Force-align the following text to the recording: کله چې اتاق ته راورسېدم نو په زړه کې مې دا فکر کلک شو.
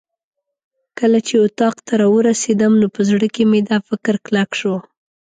کله 0.99 1.19
چې 1.27 1.33
اتاق 1.45 1.75
ته 1.85 1.93
راورسېدم 2.01 2.73
نو 2.81 2.87
په 2.95 3.01
زړه 3.09 3.27
کې 3.33 3.43
مې 3.51 3.59
دا 3.69 3.77
فکر 3.89 4.15
کلک 4.25 4.49
شو. 4.59 4.75